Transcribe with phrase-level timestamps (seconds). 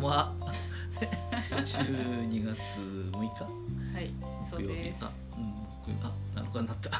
[0.00, 0.32] んは。
[1.50, 2.80] 12月
[3.12, 3.44] 6日？
[3.94, 4.10] はい
[4.48, 5.04] そうです。
[5.04, 6.90] あ、うん、あ7日になった。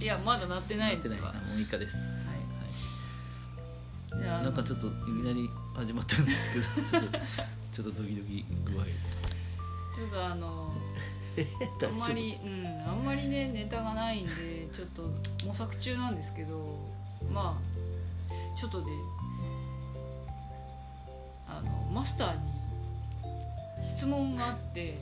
[0.00, 1.32] いやまだなってないですわ。
[1.32, 1.42] ない。
[1.42, 1.96] もう6日です、
[4.20, 8.84] じゃああのなんかちょっといきなり始まったんですけど ちょっとちょっとドキドキ具合。
[8.84, 10.72] ちょっとあの
[11.36, 11.46] え
[11.82, 15.02] あんまりうんあんまりねネタがないんでちょっと
[15.46, 16.78] 模索中なんですけど
[17.32, 19.21] まあちょっとであの
[21.92, 22.40] マスターに
[23.82, 24.98] 質問があって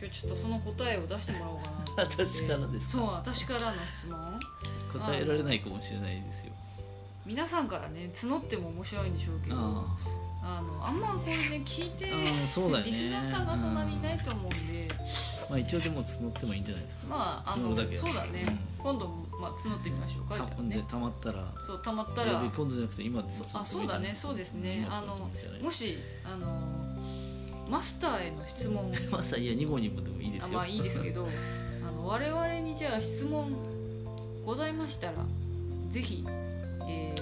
[0.00, 2.92] 今日ちょっとその答えを出してもらおうかな私からですか？
[2.92, 4.40] そう私からの質問。
[4.92, 6.52] 答えられないかもしれないですよ。
[7.24, 9.86] 皆さんからね募っても面白いんでしょうけどあ
[10.44, 12.42] あのあんまこれね聞いてね。
[12.42, 14.88] リスナーさんがそんなにいないと思うんで、
[15.48, 17.06] まあ一応でも募ってもいいんじゃないですか。
[17.08, 19.08] まああのそうだね、今度、
[19.42, 20.84] まあ、募ってみましょうかじゃあね。
[20.88, 21.52] たまったら。
[21.66, 22.40] そうたまったら。
[22.54, 24.14] 今度じゃなくて今あそうだね。
[24.14, 24.86] そうですね。
[24.88, 25.28] あの
[25.60, 26.46] もししあの
[27.68, 28.92] マスターへの質問。
[29.10, 30.48] まさいや2号にもでもいいですよ。
[30.50, 31.26] あまあいいですけど
[31.84, 33.52] あの我々にじゃあ質問
[34.46, 35.14] ございましたら
[35.90, 36.24] ぜひ、
[36.88, 37.12] え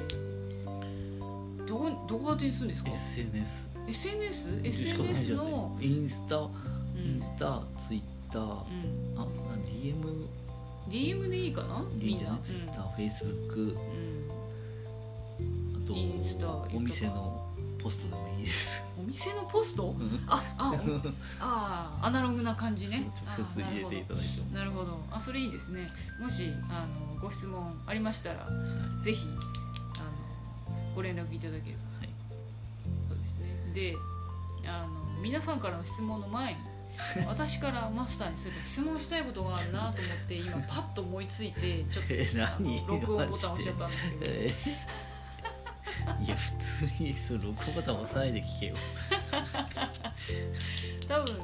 [0.76, 4.60] ー、どこどこ宛てにするんですか？SNS SNS?
[4.62, 7.14] SNS の、インスタうん。
[7.14, 8.42] インスタツイッター。
[8.42, 9.26] うん、あな
[9.64, 10.19] DM
[10.90, 11.84] DM でいいかな？
[11.94, 12.30] みんな？
[12.32, 13.76] ーフェイスブックうん。
[15.84, 17.46] あとインスタお店の
[17.82, 18.82] ポストでもいいです。
[18.84, 19.94] うんお店のポスト？
[19.98, 20.22] うん。
[20.26, 20.74] ああお
[21.40, 23.10] あーアナログな感じね。
[23.26, 24.50] 直接入れていただいても。
[24.50, 25.00] なるほど。
[25.10, 25.90] あそれいいですね。
[26.20, 28.46] もしあのご質問ありましたら
[29.00, 29.26] ぜひ
[29.98, 30.02] あ
[30.70, 32.08] のご連絡いただければ、はい。
[33.08, 33.72] そうですね。
[33.74, 33.96] で
[34.68, 36.60] あの皆さんからの質問の前に
[37.26, 44.22] 私からマスターにする質問したいことがあるなと思って今パッと思いついてちょっとえ何あの録音ボタン押しちゃったんですけど。
[44.26, 44.46] え
[46.18, 48.76] ーいや普通にその録音ボタン押さないで聞けよ。
[51.08, 51.38] 多分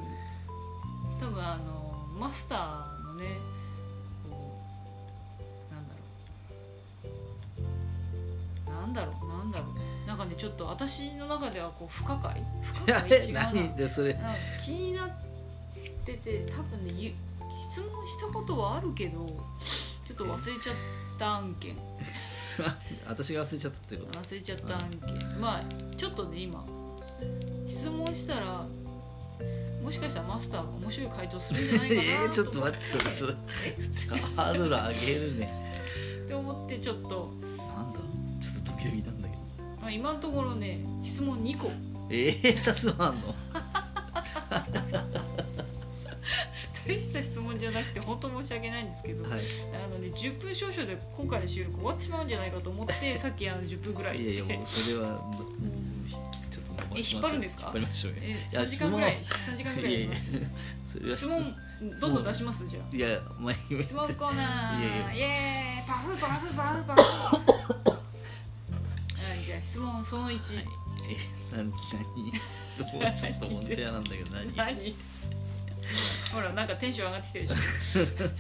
[1.21, 3.25] 多分あのマスターのね
[4.29, 4.63] こ
[5.71, 6.01] うなんだろ
[8.67, 8.71] う。
[8.71, 9.29] なんだろう。
[9.39, 10.07] なんだろう。
[10.07, 12.43] なんかねちょっと私の中ではこう不可解？
[12.63, 13.27] 不可解？
[13.27, 13.53] 違うな。
[13.53, 14.17] 何でそれ
[14.65, 15.11] 気になっ
[16.07, 17.13] てて多分ねゆ
[17.71, 19.27] 質問したことはあるけど
[20.07, 20.77] ちょっと忘れちゃっ
[21.19, 21.77] た案件。
[23.07, 24.19] 私が忘れちゃったってこと？
[24.21, 25.41] 忘れちゃった案件。
[25.41, 26.65] まあちょっとね今
[27.69, 28.65] 質問したら
[29.83, 33.35] もしかしたらマスターが面白い回答するんじゃないかな えー、ちょっと待ってよそれ
[34.37, 35.73] ハードル上げるね。
[36.25, 38.01] って思ってちょっと、なんだ？
[38.41, 39.41] ちょっとドキドキなんだけど。
[39.81, 41.71] まあ、今のところね質問2個。
[42.11, 43.35] ええー、2つもあんの？
[46.87, 49.41] 大した質問じゃなくて本当申し訳ないんですけど、はい。
[49.75, 55.45] あのね、10分少々で今回の収録終わってしまうんじゃないかと思って さっきあの10分ぐらいいやいやもうそれはもう
[56.51, 57.63] ちょっと伸ばしましょうえ引っ張るんですか？
[57.65, 58.19] 引っ張りましょうよ。
[58.23, 59.19] えいや3時間ぐらい？
[59.23, 59.93] 質3時間問ぐらい？
[59.95, 60.11] いやい
[61.11, 61.57] や質問
[62.01, 62.67] どんどん出します？
[62.69, 62.97] じゃあ。
[62.97, 64.81] いや前に質問コーナー。
[64.81, 67.07] いやいイエーイパフパフパフパフは
[69.35, 70.67] いじゃあ質問その1、はい。
[71.09, 71.17] え
[71.57, 71.73] 何何？
[72.93, 74.55] もうちょっともんちゃやなんだけど何？
[74.57, 74.95] 何？
[76.33, 77.59] ほらなんかテンション上がってきてるでし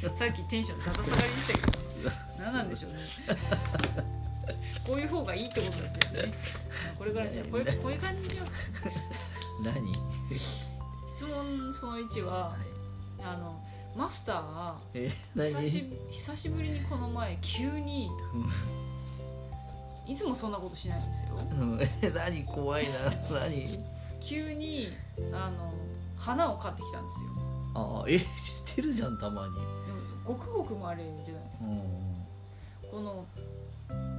[0.07, 1.79] ょさっきテンションだだ下がりにしたけど
[2.39, 2.99] 何なんでしょうね。
[4.87, 5.73] こういう方がいいってこと
[6.13, 6.35] だよね。
[6.97, 8.53] これからじゃあこういうこういう感じにします
[9.65, 9.93] 何？
[11.17, 12.57] 質問その1は
[13.21, 13.61] あの
[13.97, 18.11] マスターがえ久何し久しぶりにこの前急に
[20.07, 21.37] いつもそんなことしないんですよ。
[21.37, 21.81] うん。
[22.03, 22.45] え何？
[22.45, 22.99] 怖いな。
[23.41, 23.85] 何？
[24.21, 24.91] 急に
[25.33, 25.73] あの
[26.17, 27.31] 花を買ってきたんですよ。
[27.75, 29.55] あえしてるじゃんたまに。
[29.55, 29.67] でも
[30.25, 31.71] ごくごくまれじゃないですか。
[31.71, 32.17] うん
[32.91, 33.27] この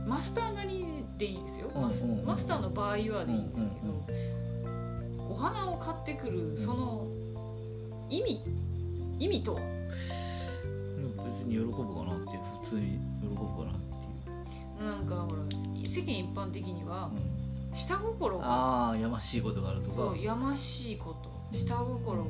[0.06, 0.86] マスターなり
[1.18, 2.25] でいいですよ、うんマスうんうん。
[2.25, 7.06] マスターの場合はでいいんですけど、うんお花を買ってくるその
[8.09, 8.41] 意味
[9.19, 9.62] 意味とは？
[11.18, 15.44] 別に喜ぶかなっていう普通に喜ぶかなってなんかほら
[15.83, 22.30] 世間一般的にはいう、うん、下心がああやましいことがあるとかそうやましいこと下心が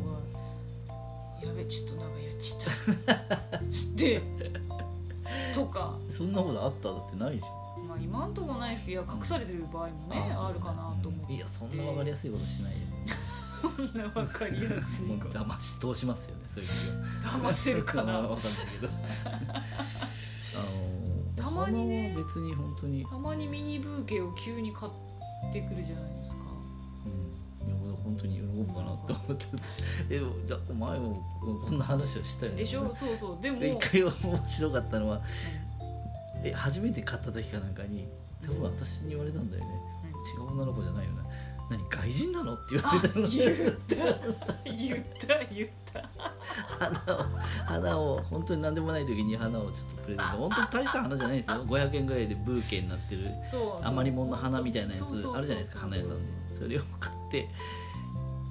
[1.42, 2.58] やべちょっとなんかやっちっ
[3.06, 3.48] た。
[3.70, 4.22] つって
[5.54, 5.98] とか。
[6.10, 7.88] そんなことあっただってないじゃん。
[7.88, 11.34] まあ今んとこないですけどいや隠されてる場合もねあるかなと思って。
[11.34, 12.78] いやそんな分かりやすいことしないよ。
[13.62, 18.20] そんな分かりやすいもうこと騙し通しますよねそういう人騙せるかな。
[18.20, 18.42] わかんない
[18.80, 18.94] けど。
[20.58, 26.38] あのたまにねお花は別に本当に、たまにミニブーケを急に買ってくるじゃないですか。
[27.06, 27.34] うん、
[28.08, 29.46] 本当に喜ぶかなって思って
[30.10, 31.22] えじゃあお前も
[31.66, 32.58] こんな話をしたよね。
[32.60, 32.94] でしょ？
[32.96, 33.38] そうそう。
[33.42, 33.60] でも。
[33.60, 35.22] で一回面白かったのは
[36.44, 38.08] え初めて買った時かなんかに
[38.42, 39.72] 多分私に言われたんだよね。
[40.36, 41.24] 違う女の子じゃないよな
[41.70, 43.28] 何外人なの?」って言わあれたの。
[43.28, 43.54] 言っ
[43.88, 43.96] た。
[44.66, 46.10] 言った言った。
[46.80, 47.26] 花を
[47.66, 51.66] 花を本当に何でもない時に花をちょっとプレゼント本当に大した花じゃないですよ。
[51.66, 53.30] 500円ぐらいでブーケになってる。
[53.84, 56.18] 余り物の花みたいなやつあるじゃないですか花屋さん
[56.50, 57.50] でそれを買って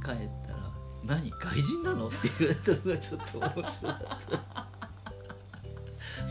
[0.07, 0.71] 帰ったら
[1.05, 3.73] 「何外人なの?」って言われたのがちょっと面白かっ
[4.31, 4.67] た。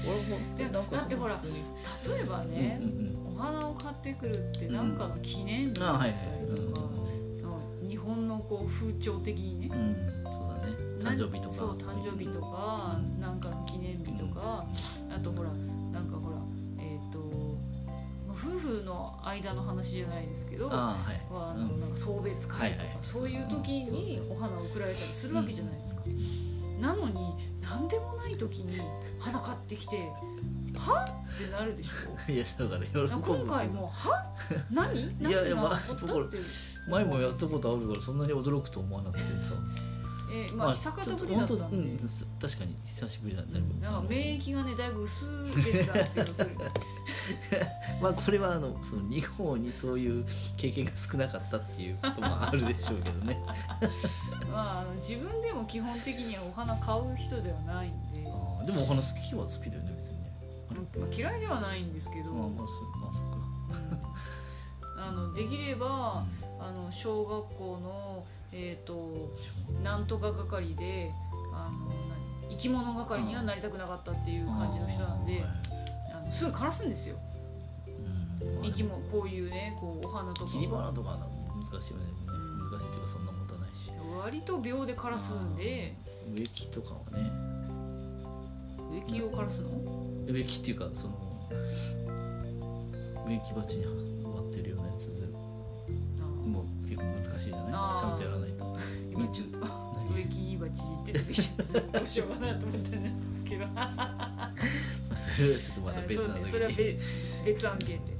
[0.07, 6.87] 俺 もいやなんかだってほら例えばね、うんうんお花を買ってくるって何かの記念日だっとか、
[7.83, 7.89] うん。
[7.89, 9.69] 日本のこう風潮的にね。
[9.73, 10.73] うん、うん、そうだね。
[10.99, 11.53] 誕生日とか。
[11.53, 14.65] そう誕生日とかうんなんかの記念日とか
[15.13, 15.49] あとほら
[15.91, 16.17] なんか
[18.75, 21.15] 夫婦の間の話じゃないですけどああはい。
[21.31, 21.67] はあうん。
[21.67, 22.97] のなんか送別会とか、はいはい。
[23.01, 26.01] そういう時にお花を贈られたりするわけじゃないですか、
[26.79, 28.79] なのに何でもない時に
[29.19, 29.97] 花買ってきて
[30.77, 31.05] は
[31.35, 32.31] ってなるでしょ。
[32.31, 34.23] いやだから今回も「は
[34.71, 35.29] 何?」何？
[35.31, 36.37] いやいやがまあ起こった？
[36.91, 39.51] 前もやったことあるからそんなに驚くと思わなくてさ。
[40.31, 41.97] えーまあ久方ぶりだったんで、うん
[42.41, 45.25] 確かに久しぶりだったねなんか免疫がねだいぶ薄
[45.63, 46.49] れてたんですよそれ
[48.01, 50.25] まあこれはあのその日本にそういう
[50.57, 53.37] 経験が少なかったっていうこともあるでしょうけどね。
[54.51, 60.31] まああの自分でも基本的にはお花買う人ではないんで、あーでもお花好きは好きだよね別にね。
[60.99, 64.15] まあ、嫌いではないんですけど、まあまあそうまあそっか。
[64.97, 66.25] あのできれば、
[66.59, 69.31] あの小学校の、えー、と
[69.83, 71.11] なんとか係で
[71.53, 75.84] あの何生き物係にはなりたくなかったっていう感じの人なんで、あの
[76.31, 77.17] すぐ枯らすんですよ。
[77.87, 78.61] うん。
[78.63, 82.05] 生き物こういうねこうお花とか切り花とかは難しいよね。
[82.71, 83.91] 難しいっていうかそんな持たないし。
[84.23, 85.95] 割と秒で枯らすんで。
[86.35, 87.31] 植木とかはね。
[88.91, 89.69] 植木を枯らすの？
[90.27, 91.13] 植木っていうかその
[93.27, 93.85] 植木鉢に
[94.23, 95.25] 割ってるようなやつで。
[96.45, 97.71] もう結構難しいじゃない？
[97.71, 98.11] ちあー。
[98.11, 98.77] ゃんとやらないと。
[99.11, 99.57] 今ちょっと
[100.13, 103.65] 植木鉢って出てきちゃってどうしようかなと思ったんですけど
[105.35, 106.49] ちょっとまだ別な時に。
[106.51, 106.97] それは別
[107.45, 108.15] 別案件で。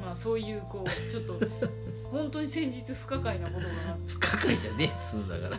[0.00, 1.40] まあそういうこうちょっと
[2.10, 5.58] 本当に先日不可解なことがあっ不可解じゃねえっつうんだから。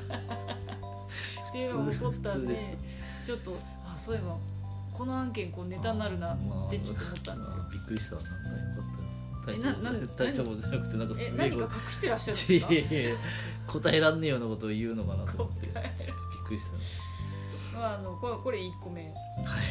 [1.51, 2.77] ていうのが起こったんで
[3.25, 4.37] ちょっとあそういえば
[4.93, 6.37] この案件こうネタになるなっ
[6.69, 7.57] てちょっと思ったんですよ。
[7.57, 8.21] まあびっくりしたわ。
[8.21, 9.51] なんかよかった。
[9.51, 12.73] 大えしたことなな大したことじゃなくてなんかえすげえこ何か隠してらっしゃるんとですか？
[12.73, 13.15] いやいやいや
[13.67, 15.67] 答えらんねえようなことを言うのかなと思って。
[15.67, 16.71] ちょっとびっくりした。
[16.73, 16.79] ま
[17.79, 19.09] あ、あのこれこれ1個目、は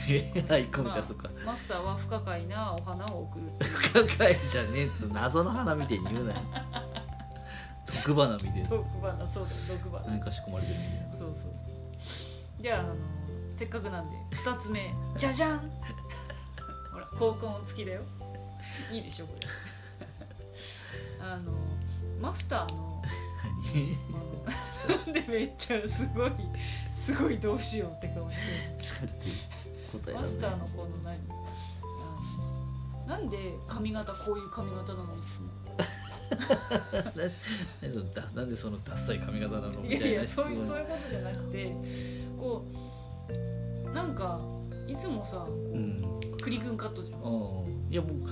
[0.08, 0.42] い。
[0.48, 1.28] は い一個目まあかそっか。
[1.44, 3.50] マスターは不可解なお花を贈る。
[3.66, 5.12] 不可解じゃねえっつう。
[5.12, 6.40] 謎の花みてえに言うなよ。
[8.04, 8.68] 毒花みてえな。
[8.68, 10.06] 毒花そうだ毒花。
[10.06, 11.12] 何か仕込まれてるみたいな。
[11.12, 11.34] そうそう。
[11.34, 11.52] そう
[12.62, 12.94] じゃああの
[13.54, 14.94] せっかくなんで2つ目。
[15.16, 15.70] じゃじゃん。
[16.92, 18.02] ほら効果音付きだよ。
[18.92, 19.48] いいでしょこれ。
[21.20, 21.52] あの
[22.20, 23.02] マスターの
[24.88, 26.32] なんでめっちゃすごい
[27.06, 30.12] すごいどうしようって顔して。
[30.12, 31.16] マスターのこの何？
[33.06, 35.46] なんで髪型こういう髪型なのいつも。
[36.90, 37.30] ななんで
[38.34, 41.72] なんでそのダッサい髪型なのみたいないやいやそういうそういうことじゃなくて
[42.36, 42.66] こ
[43.86, 44.40] うなんか
[44.88, 46.02] いつもさこう、うん。
[46.42, 47.20] クリ君カットじゃん。
[47.88, 48.28] いやもう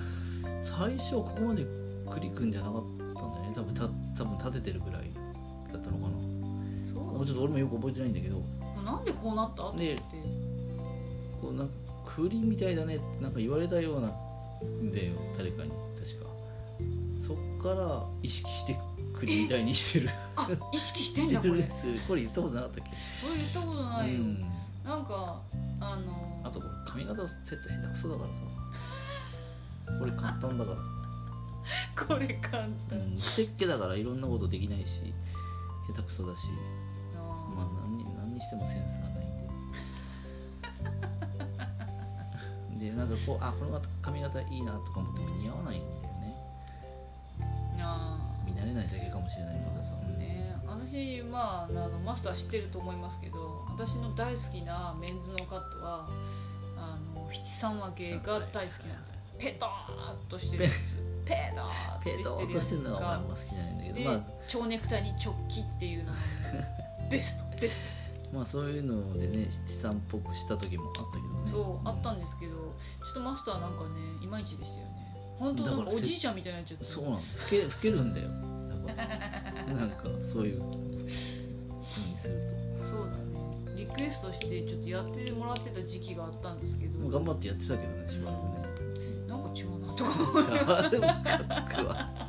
[0.63, 1.65] 最初ここまで
[2.13, 3.53] クリくんじゃなかったんだよね。
[3.55, 3.83] 多分た
[4.19, 5.13] 多分立ててるぐらい
[5.73, 6.19] だったのかな。
[6.93, 8.43] そうもうちょっと俺もよく覚えてないんだけど
[8.85, 9.69] なんでこうなった？
[9.69, 9.79] って。
[9.87, 10.05] 言って
[11.41, 11.73] こうなんか
[12.17, 15.13] 栗みたいだねってなんか言われたようなんだよ。
[15.37, 15.71] 誰かに。
[15.71, 16.27] 確か。
[17.27, 18.77] そっから意識して
[19.19, 20.11] 栗みたいにしてる。
[20.37, 21.63] あ意識してんだ これ。
[22.07, 22.91] これ言ったことなかったっけ？
[22.91, 24.41] これ言ったことないよ、うん。
[24.85, 25.41] なんか
[25.81, 28.35] あのあと髪型セット下手くそだからさ。
[29.99, 30.77] これ簡単だから。
[32.07, 35.01] これ簡単、うん、癖っ気だからいろんなことできないし
[35.89, 36.43] 下手くそだし
[38.45, 39.25] してもセンスがない
[42.77, 46.35] ん ででなんかこうあこの髪型いいなとか思っても似合わないんだよね。
[47.81, 56.07] あ見慣れないだけかもしれないけどさそうね私まああのマスター知ってると思いますけど私の大好きなメンズのカットは
[56.77, 59.15] あの七三分けが大好きなんですよ。
[59.39, 60.75] ペターっとしてるやつ。
[61.25, 64.21] ペターってしてるやつとしてるのは俺あがんま好きじゃないんだけで、どまあ。
[64.47, 66.19] 蝶ネクタイに直帰っていうのが
[67.11, 67.81] ベストベス
[68.35, 71.43] まあそういうのでね七三っぽくした時もあったけどね。
[71.47, 75.15] トそうあったんですけどちょっとマスターなんかねいまいちでしたよね。
[75.39, 77.21] 本当なんかおじいちゃんみたいになっちゃってそうなんだ。
[77.21, 78.29] 老け 老けるんだよ。
[78.87, 79.03] だか
[79.69, 82.35] らなんかそういう風にする
[82.83, 83.77] そうだね。
[83.77, 87.09] リクエストしてちょっとやってもらってた時期があったんですけど。
[87.09, 88.65] 頑張ってやってたけどねしばらくね。
[89.29, 92.25] なんか違うなとか思ってさあでもムカつくわ。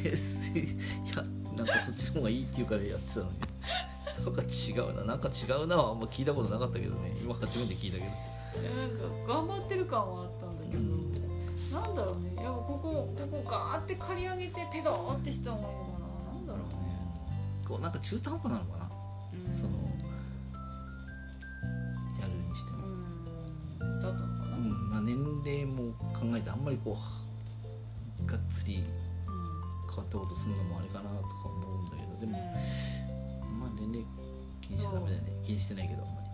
[0.00, 1.22] や
[1.56, 3.32] なんかそっちの方がいいっていうからやってたのに
[4.24, 5.04] なんか違うな。
[5.04, 5.76] なんか違うな。
[5.76, 7.16] はあんま聞いたことなかったけどね。
[7.22, 8.10] 今初めて聞いたけど。
[8.10, 8.90] なん
[9.26, 11.14] か頑張ってる感はあったんだけど、うん。
[11.72, 12.42] なんだろうね。
[12.42, 16.06] やっぱここここガーって刈り上げてペドーってした方がいいのかな。
[16.32, 16.66] なんだろうね、
[17.66, 18.90] こうなんか中途半端なのかな、
[19.32, 19.52] うん。
[19.52, 19.70] その
[22.20, 22.78] やるにしても、
[23.80, 24.00] うん。
[24.00, 24.62] だったのかな、うん。
[24.64, 26.98] うんまあ、年齢も考えてあんまりこ
[28.20, 28.84] うがっつり
[29.88, 32.20] 変わったことするのもあれかなとか思うんだけど。
[32.20, 33.09] でも、まあ
[33.80, 34.06] 年齢
[34.60, 36.28] 気にしちゃダメだよね気にしてないけどあんまり。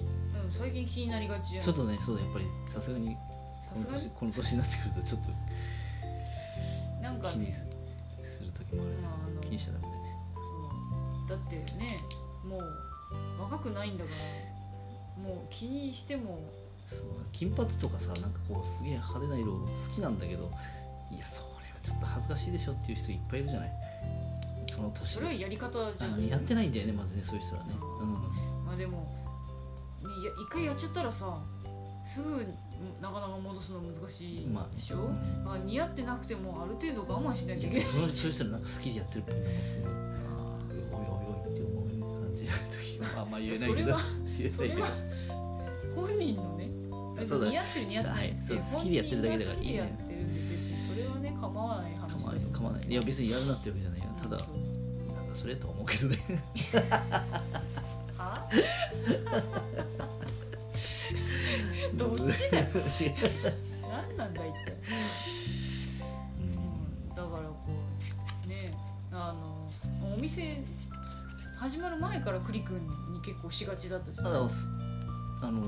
[0.00, 1.64] うんうん最近気になりがちじゃん。
[1.64, 3.14] ちょっとねそうだやっぱりさすがに
[3.72, 5.30] この年この年になってくるとちょっと
[7.02, 7.64] なんかね気にす
[8.38, 10.08] する時もある、まああの気にしちゃダメだよね
[11.22, 11.24] う。
[11.24, 11.98] んだってね
[12.44, 14.10] もう若くないんだか
[15.18, 16.38] らもう気にしても。
[16.86, 20.50] そう金髪とかさなんかこうすげえ派手な色好きなんだけど
[21.12, 23.70] いやそれはちょっと恥ずかしいでしょっていう人いっぱいいるじゃない
[24.80, 25.14] その年。
[25.14, 27.74] それはやり方じゃないあやってないんだよねまずねそういう人はね。
[28.66, 29.12] まあでも、
[30.02, 31.38] ね、や一回やっちゃったらさ
[32.04, 32.46] すぐ
[33.00, 35.66] なかなか戻すの難しいうんまあでしょ、うん。
[35.66, 37.86] 似合ってなくてもある程度我慢しなきゃいけない。
[37.86, 39.92] そのそういう人はなんか好きでやってるっぽいのもすごい。
[40.92, 43.82] おいおいおいって思う感じの時はあんま言えないけど。
[43.82, 44.00] それは
[44.38, 44.54] 言えないけど。
[44.54, 44.88] それは
[45.94, 46.70] 本人のね
[47.26, 50.49] そうだ似合ってる似合ってないってそう本人好きでやってるだけだからが好きでやってるんで別にそれはね
[51.40, 52.44] 構わない話構わない。
[52.52, 52.86] 構わない。
[52.88, 54.06] いや別にやるなってわけじゃないよ。
[54.22, 54.42] ただな
[55.22, 56.16] んだそれとは思うけどね。
[58.16, 58.48] は？
[61.94, 62.66] どっちだよ。
[63.82, 64.76] 何なんだ一体
[66.40, 67.08] うん。
[67.08, 67.56] だからこ
[68.44, 68.74] うね
[69.10, 69.70] あの
[70.14, 70.62] お店
[71.56, 74.66] 始まる前から栗くんに結構しがちだったじゃんただす
[75.42, 75.62] あの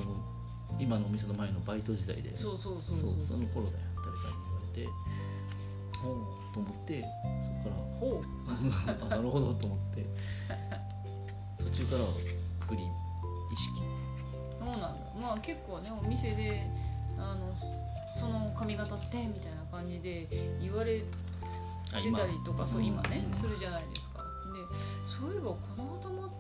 [0.78, 2.34] 今のお店の前のバイト時代で。
[2.36, 3.00] そうそうそそうう。
[3.00, 4.88] そうその頃だよ誰かに言われて
[6.02, 7.04] と思って
[7.62, 7.68] そ
[8.00, 8.22] こ
[8.86, 10.06] からあなるほどと思って
[11.58, 12.08] 途中からは
[12.68, 12.86] 栗意
[13.56, 13.80] 識。
[14.58, 14.88] そうなんだ。
[15.20, 16.66] まあ結構ねお店で
[17.18, 17.54] あの
[18.18, 20.26] その髪型ってみたいな感じで
[20.60, 21.02] 言われ
[21.92, 23.38] あてたりとかそう今ねうん。
[23.38, 24.22] するじゃないですか。
[24.22, 24.58] で
[25.06, 25.91] そういえばこの頭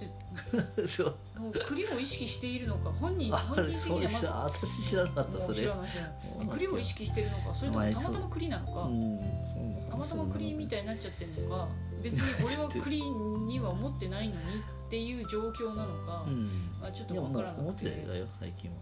[0.06, 1.16] って そう。
[1.38, 5.60] もう栗を意識しているのか本人あ本人的には私知らなかったもそうれ。
[5.60, 6.48] 知らない知らないそうなん。
[6.48, 11.68] だ栗を意識してるのかそれともたまたま栗なのか、たまたま栗みたいになっちゃってるのか
[12.02, 16.46] 別に俺は栗には思ってないのにっていう状況なのか、うん。
[16.80, 18.76] まあ、ちょっとわからなく思っててたよ最近は。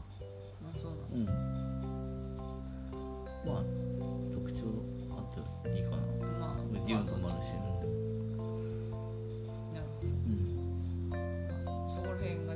[0.62, 1.32] まあそうなんだ。
[1.32, 2.30] うん。
[3.46, 3.62] まあ
[4.34, 4.58] 特徴
[5.10, 5.96] あっていいかな。
[6.38, 7.48] まあ言うのもあるし。
[7.50, 7.69] な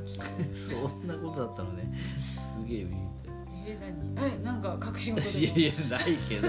[0.54, 1.92] そんなことだったのね。
[2.36, 3.36] すげえビビったよ。
[3.66, 3.78] え
[4.14, 4.34] 何？
[4.34, 6.48] えなんか隠し事いやいやないけど。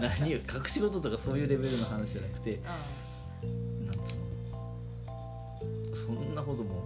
[0.00, 2.60] 何よ隠し事とかそういうレベルの話じゃなくて。
[2.64, 2.78] あ
[3.86, 4.16] なんつう
[5.90, 5.96] の？
[5.96, 6.82] そんなことも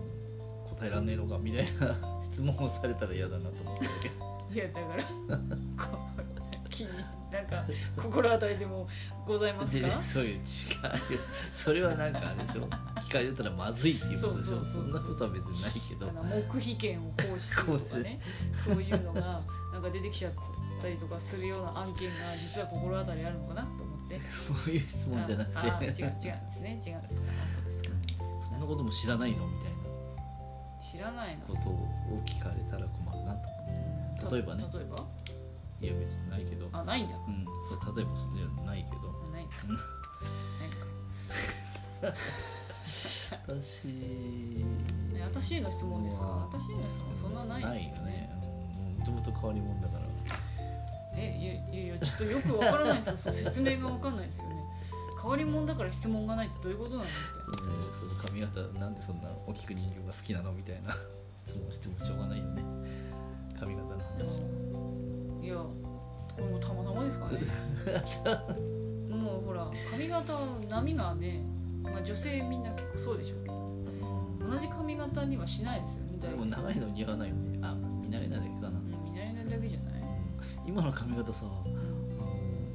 [0.78, 5.38] 答えらんねえのかみたいな 質問をされたら嫌だなと思っただけあいやだから
[6.76, 6.90] 気に
[7.33, 7.64] なんか
[7.97, 8.87] 心当たりでも
[9.26, 9.87] ございますか？
[9.88, 10.42] でそういう違うよ。
[11.52, 12.68] それはなんかあれでしょ？
[13.09, 14.64] 聞かれたらまずいっていうことでしょ？
[14.64, 16.06] そんなことは別にないけど。
[16.12, 18.21] 黙秘権を行使するとかね。
[18.64, 18.83] そう。
[18.83, 19.40] いうのが
[19.73, 20.33] なんか出てきちゃっ
[20.80, 24.21] たりとかするような案件が実は心当たりあるのかなと思って。
[24.30, 25.59] そういう質問じゃなくて。
[25.59, 26.21] ああ違う違うんで
[26.52, 26.83] すね。
[26.87, 27.21] 違うんです。
[27.21, 27.97] かあそうですか。
[28.49, 29.47] そんなことも知らないの？
[29.47, 29.76] みたいな。
[30.80, 31.42] 知らないの。
[31.47, 34.35] ことを聞かれたら困るなと。
[34.35, 34.64] 例えばね。
[34.73, 34.97] 例えば？
[34.97, 35.06] う
[35.80, 36.68] いや別にないけど。
[36.73, 37.16] あないんだ。
[37.16, 37.45] うん。
[37.68, 39.12] そう例えばそれはないけど。
[39.33, 39.76] ないんだうん
[40.59, 42.16] ないか。
[43.47, 43.88] 私。
[43.88, 46.25] ね私への質問ですか？
[46.25, 46.56] まあ。
[46.56, 48.30] 私への質問そんなないですよね。
[48.99, 50.06] もともと変わり者だから。
[51.18, 53.16] えいやいやいやちょっとよくわからないですよ。
[53.16, 54.56] そう説明がわかんないですよね。
[55.21, 57.11] 変わり者だから質問がないってどういうことなのみ
[57.56, 60.52] たいなえーその髪型なんでそんな大きく人形が好きなの？
[60.52, 60.95] みたいな。
[61.37, 62.62] 質問してもしょうがないよね。
[63.59, 64.65] 髪型の話
[65.47, 65.71] いやこ
[66.38, 67.38] れもたまたまですかね。
[69.09, 70.35] もうほら髪型
[70.69, 71.41] 波がね、
[71.85, 73.37] まあ、女性みんな結構そうでしょ。
[73.37, 76.19] うけど同じ髪型にはしないですよね。
[76.19, 77.61] でも長いの似合わないよね。
[77.62, 80.03] あ見慣れないだけかな、うん見慣れないだけじゃない。
[80.67, 81.45] 今の髪型さ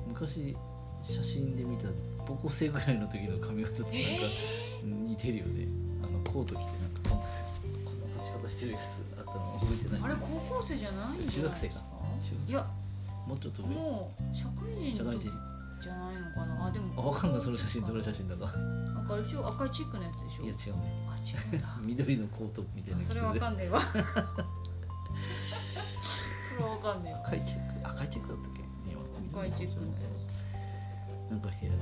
[0.08, 0.56] 昔
[1.04, 1.90] 写真で見た
[2.26, 3.98] 高校生ぐらいの時の髪型となんか
[4.84, 5.68] 似てるよね、
[6.02, 6.70] あのコート着てなん
[7.04, 7.26] かこんな
[8.18, 8.84] 立ち方してるやつ
[9.20, 10.02] あったの覚えてない。
[10.04, 11.91] あれ高校生じゃないんじゃない中学生か
[12.48, 12.66] いや。
[13.28, 15.30] もうちょっと上もう社会人社会人
[15.82, 16.66] じゃないのかな。
[16.68, 16.94] あでも。
[16.98, 17.42] あ分かんない。
[17.42, 18.46] その写真どの写真だか。
[18.58, 20.44] なんかあれでしょ赤いチェックのやつでしょ。
[20.44, 20.74] いや違う。
[20.78, 21.68] ねあ違うんだ。
[21.86, 23.80] 緑のコートみたいなそれわかんねえわ。
[23.86, 23.98] そ
[26.58, 27.20] れはわかんねえわ。
[27.28, 27.88] 赤いチェック。
[27.90, 28.62] 赤いチェックだったっけ？
[28.90, 29.02] 今
[29.42, 31.78] 赤いチェックのやつなんか部屋で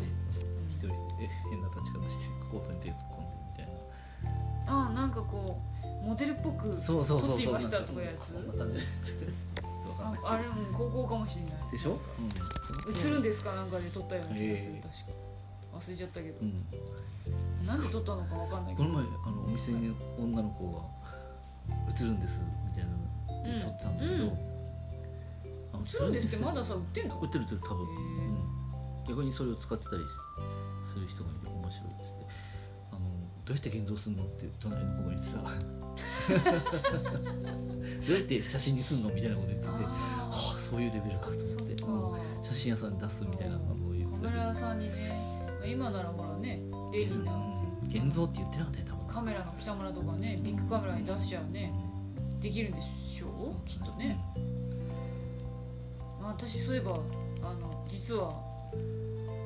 [0.70, 3.66] 一人でえ変な立ち方してコートに手突っ込んでみたい
[4.68, 5.60] ああなんかこ
[6.04, 8.34] うモデルっぽく撮っていましたとかやつ？
[8.34, 9.12] こんな感じのやつ。
[9.12, 9.49] わ
[10.00, 10.22] かんない。
[10.24, 11.72] ああれうん高校かもしれない。
[11.72, 13.54] でしょ、うん、映るんですか？
[13.54, 15.78] なんかで撮ったような気がする、ええ確か。
[15.78, 16.66] 忘れちゃったけど、うん。
[17.68, 18.90] なんで撮ったのかわかんないけど。
[18.90, 20.82] この前あのお店に女の子が
[21.94, 24.30] 映るんですみたいなので撮ってたんだけど、うん。
[25.74, 26.46] あの映るんですって？
[26.46, 27.20] まださ売ってんの？
[27.20, 30.04] 売ってる売ってる多分、うん、逆にそれを使ってたり
[30.94, 32.29] する人がいて面白いっつって
[33.50, 35.40] どうやって現像するのって隣の子が言ってた。
[38.08, 39.72] どうやって写真にすんのみたいなこと言っててあ
[40.30, 41.46] はあそういうレベルかと思っ
[42.44, 42.48] て。
[42.48, 44.30] 写真屋さんに出すみたいなのを言っカてたけど。
[44.30, 45.12] メラ屋さんにね
[45.66, 46.62] 今ならほらね
[46.94, 47.90] 便利なうん。
[47.90, 49.08] 現像って言ってなかったよ多分。
[49.08, 51.74] カメラの北村とかねビッグカメラに出しちゃうね
[52.40, 53.68] できるんでしょう？
[53.68, 54.20] きっとね、
[56.22, 57.00] まあ私そういえば
[57.42, 58.40] あの実は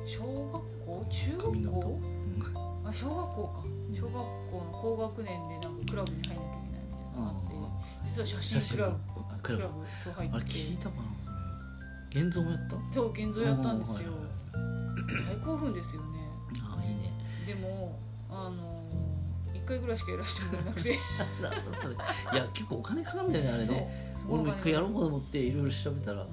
[0.04, 1.06] 小学校？
[1.10, 1.50] 中学校？
[1.50, 2.86] うん。
[2.86, 3.64] あ小学校か
[4.58, 7.54] 校の高学年でなんかクラブに入んなきゃいけないみたいなのがあって
[8.06, 8.94] 実は写真クラブ
[9.30, 9.64] あクラブ。
[10.02, 11.02] そう入あれって聞いたかな。
[12.10, 14.12] 現像もやったそう現像やったんですよ。
[14.54, 16.18] 大興奮ですよね。
[16.62, 17.10] ああいいね。
[17.46, 17.98] でも
[18.30, 18.84] あの
[19.52, 20.98] 1回ぐらいしかやらせてもらえなくて。
[21.42, 21.94] なんだそれ。
[21.94, 21.96] い
[22.36, 24.14] や結構お金かかるんだよねあれね。
[24.28, 26.26] 俺も一回やろうかと思っていろいろ調べたらう。
[26.26, 26.28] ん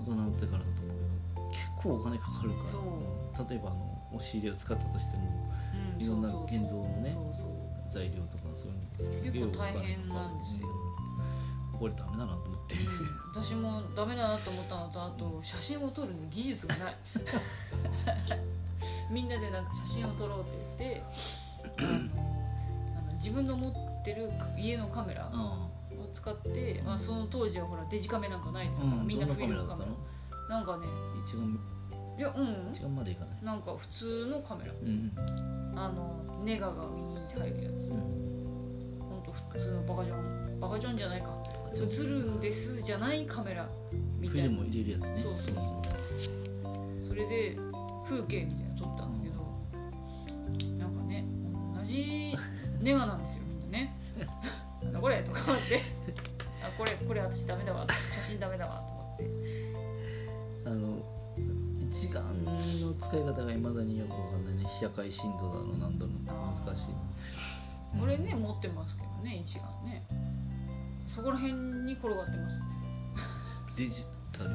[0.00, 0.96] 大人になってからだと思う
[1.34, 2.68] けど結構お金かかるから。
[2.70, 3.50] そう。
[3.50, 5.47] 例えばあの押し入れを使ったとしてもうん
[5.98, 7.16] いろんな現像のね
[7.90, 10.68] 材料とかそういうのすげえ結構大変なんですよ。
[10.68, 10.88] うん
[11.78, 12.74] これダメだなと思って。
[12.74, 13.42] うん。
[13.42, 16.96] 私もダメだなと思ったのとあと写真を撮る技術がない。
[19.10, 20.44] みんなでなんか写真を撮ろうっ
[20.76, 21.00] て
[21.78, 22.02] 言って
[22.96, 25.68] あの自分の持ってる家のカメラをあ
[26.12, 29.90] 使って、まあ、その当時はほらデジカメなんかないですあから、みんなどフィルムカメラ
[30.56, 30.86] なんかね
[31.24, 31.58] 一眼
[32.18, 32.94] いやうん。
[32.96, 33.44] までいかない。
[33.44, 34.72] なんか普通のカメラ。
[34.72, 35.12] うん
[35.76, 37.90] あのネガがウィーンって入るやつ。
[37.90, 38.98] うん。
[38.98, 40.60] ほんと普通のバカジョン。
[40.60, 41.36] バカジョンじゃないか。
[41.74, 43.68] 映るんですじゃないカメラ。
[44.18, 44.48] みたいな。
[44.48, 45.22] フィルムを入れるやつね。
[45.22, 46.70] そうそうそ
[47.04, 47.08] う。
[47.08, 47.56] それで
[48.04, 50.76] 風景みたいなの撮ったんだけど。
[50.76, 51.24] なんかね
[51.78, 52.36] 同じ
[52.80, 53.94] ネガなんですよみんなね。
[54.82, 55.80] なんだこれとか思って。
[56.64, 57.86] あこれこれ私ダメだわ。
[58.12, 58.82] 写真ダメだわ。
[58.88, 59.24] と思って。
[60.66, 61.17] あの
[62.08, 62.22] 一眼
[62.80, 64.64] の使い方がいまだによくわかんないね。
[64.64, 66.84] 被写界深度だのなんだの難しい。
[68.02, 70.06] 俺ね持ってますけどね一眼ね。
[71.06, 72.64] そこら辺に転がってますね。
[73.76, 74.50] デジタル？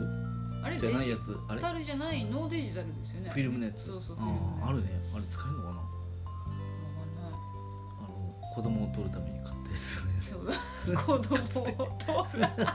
[0.64, 1.38] あれじゃないやデつ。
[1.48, 1.60] あれ？
[1.60, 3.30] ジタルじゃないノーデジタルですよね。
[3.30, 3.86] フィルムのやつ。
[3.86, 4.90] そうそうあああるね。
[5.16, 5.76] あれ使えるのかな？
[5.78, 5.92] わか
[7.06, 7.34] んない。
[8.00, 8.10] あの
[8.56, 10.03] 子供を撮るために買ったやつ
[10.86, 12.68] 子供を通る あ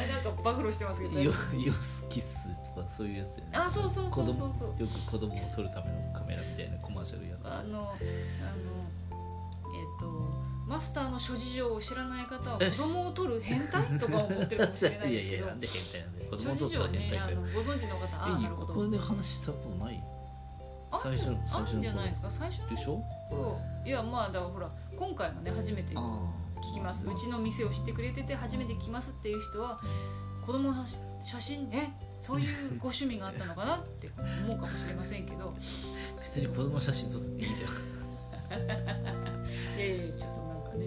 [0.00, 1.18] れなんか暴露してますけど。
[1.20, 3.58] イオイオスキスとかそういうやつだよね。
[3.58, 4.80] あそうそうそうそうそう。
[4.80, 7.98] よく子供を撮るためのカメラみたいなコマーシャルやあのあのえ
[9.96, 10.06] っ、と
[10.66, 15.38] マスターの諸事情を知らない方は子え供を撮る変態とか思ってるかもしれないですけど。
[15.38, 18.74] いやいやなんで変態なんで子諸供を撮事情ったら変態ねあのご存知の方あえなるほど。
[18.74, 20.02] これで話したことない？
[20.92, 22.30] あ最初のある最初のんじゃないですか？
[22.30, 23.02] 最初でしょ？
[23.30, 25.92] のいやまあだからほら今回もね初めて。
[25.96, 26.00] あ
[26.62, 27.06] 聞きます。
[27.06, 29.80] うちの店を知ってくれてて初めて来ますっていう人は
[30.40, 32.46] 子供の写写真えそういう
[32.78, 34.10] ご趣味があったのかなって
[34.44, 35.54] 思うかもしれませんけど。
[36.20, 37.70] 別に子供の写真撮っていいじゃん。
[39.76, 40.86] いやいやちょっとなんかね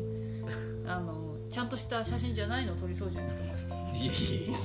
[0.88, 3.76] あのちゃんとした写真じゃないの撮りそうじゃないですか。
[3.76, 4.58] いやいや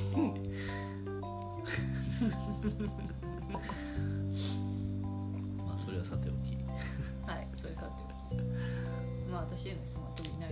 [5.64, 6.56] まあそれはさておき。
[7.26, 7.88] はいそれさて
[8.32, 8.42] おき。
[9.30, 10.50] まあ私への質問は特にない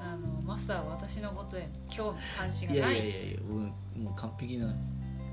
[0.00, 2.96] あのマスターは私のことへ興味関心いがない。
[2.98, 3.52] やいやいやいや僕
[3.98, 4.74] もう完璧な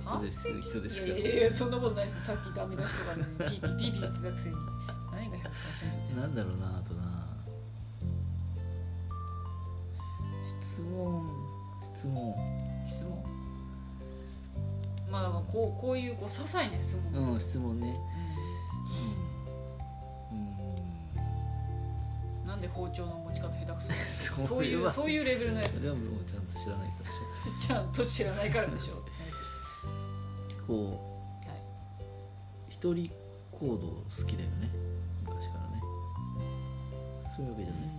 [0.02, 0.40] 人です。
[0.62, 1.02] 人です。
[1.02, 1.08] から。
[1.08, 2.26] いやいやいやそんなことないです。
[2.26, 3.06] さっきダメ出しと
[3.44, 4.56] かピーピーピーピー言ってたくせに。
[5.12, 5.50] 何が100%で
[6.12, 7.04] すなんだろうなあとな。
[10.72, 11.30] 質問。
[11.96, 12.36] 質問。
[12.88, 13.24] 質問。
[15.12, 17.26] まあだからこうこういうこう些細な質問です。
[17.28, 18.00] よ、うん質問ね。
[19.26, 19.29] う
[22.60, 25.78] なんで包丁の持ち方下手くそそ そういうそういうレベルのやつ。
[25.78, 28.96] それはもうちゃんと知らないからでしょちゃんと知らないからでしょ。
[30.68, 31.00] こ
[31.46, 31.60] うはい。
[32.68, 33.10] 一人
[33.54, 34.70] 行動好きだよね。
[35.24, 35.82] 昔からね。
[37.34, 37.90] そういうわけじゃない。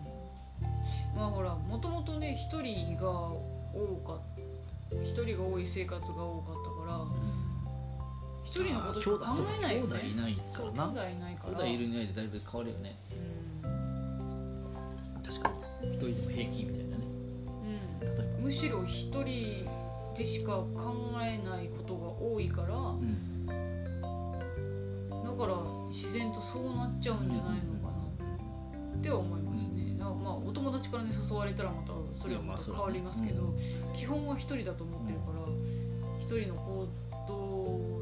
[1.16, 3.40] まあほらもともとね一人が多
[4.06, 4.20] かっ
[4.90, 7.00] た一人が多い生活が多かったから
[8.44, 9.26] 一人のことしか考
[9.58, 9.94] えないよね。
[9.94, 10.84] 兄弟いないからな。
[10.88, 11.48] 兄弟いないから。
[11.50, 12.98] 兄弟いるいないでだいぶ変わるよね。
[13.12, 13.19] うん
[15.30, 15.88] 確かに。
[15.92, 17.04] 一人でも平均みたいなね。
[17.46, 18.00] うん。
[18.00, 19.24] 例えばむしろ一人
[20.16, 23.46] でしか考えないことが多いからうん。
[23.46, 25.56] だから
[25.88, 28.00] 自然とそうなっちゃうんじゃないのかな。
[28.98, 33.54] って思いますね、なまあお友達からね誘われたらまたそれはまた変わりますけど、
[33.96, 35.40] 基本は一人だと思ってるから
[36.18, 36.88] 一人の行
[37.28, 38.00] 動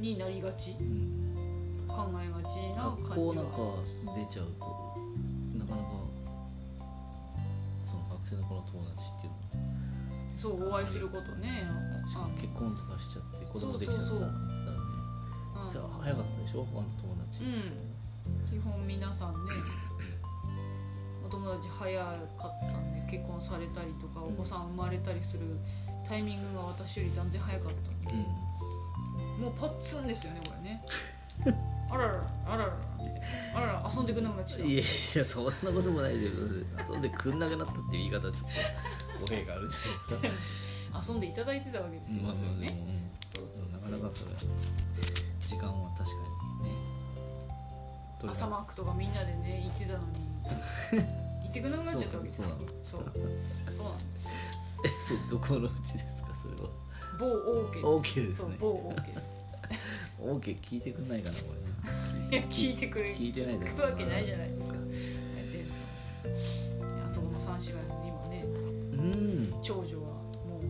[0.00, 0.72] になりがち。
[0.80, 1.12] うん。
[1.88, 3.76] 考えがちな学感じ校なんかは
[4.16, 4.85] 出ちゃうと
[10.46, 11.66] そうお会いすることね。
[12.06, 14.34] しかも結婚とかしちゃって子供できちゃったらそうそうね
[15.72, 16.64] さうん早かったでしょ？
[16.64, 17.42] 他の友達。
[17.42, 17.82] うん。
[18.50, 19.52] 基本皆さんね
[21.24, 22.14] お友達早か
[22.46, 25.58] ったんで結婚されたりとかお子さん生まれたりする
[26.08, 28.14] タイミングが私より断然早かったんで。
[28.14, 29.42] うん。
[29.42, 30.84] もうパッツンですよねこれね。
[31.90, 32.72] あららあらら
[33.54, 34.64] あらら遊んでくんなくなっちゃった。
[34.66, 34.84] いやい
[35.16, 36.30] やそんなこともないで
[36.78, 38.48] 後でくんなくなったっていう言い方はちょっと
[39.20, 41.12] 語弊があるじゃないですか。
[41.12, 42.72] 遊んでいただいてたわけですよ、まあまあでもそれね。
[42.72, 42.96] うん
[43.36, 43.72] そうそう。
[43.72, 46.16] なかなかそれは時間は確か
[46.64, 46.76] にね。
[48.26, 50.20] 朝マークとかみんなでね行ってたのに。
[51.44, 52.48] 行ってくんなくなっちゃったわけですよ。
[52.48, 53.22] そうそう
[53.76, 53.86] そう。
[53.86, 54.30] なんですよ。
[54.84, 56.68] えそうどこのうちですかそれは？
[57.18, 57.26] 某
[57.70, 57.86] OK です。
[57.86, 58.56] OK ですね。
[58.60, 59.46] そう某 OK です。
[60.20, 61.42] OK 聞いてくんないかなこ
[62.30, 64.65] れいや聞いてくれ聞いてないだろ聞くわけないじゃないですか
[69.62, 70.08] 長女は
[70.46, 70.62] もう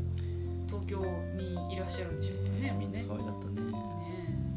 [0.66, 0.98] 東京
[1.36, 3.04] にいらっしゃるんでしょうねみんなね。
[3.08, 3.60] 可愛かったね。
[3.72, 3.72] ね。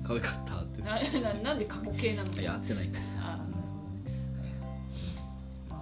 [0.06, 0.82] 可愛かったって。
[0.82, 1.00] な
[1.34, 2.32] ななんで過去形なの？
[2.32, 3.12] かいや合ってないからさ。
[3.20, 4.10] あなるほどね。
[4.40, 4.50] はい。
[4.50, 4.58] はい
[5.70, 5.78] まあ